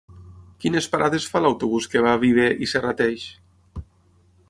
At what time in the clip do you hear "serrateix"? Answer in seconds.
2.75-3.31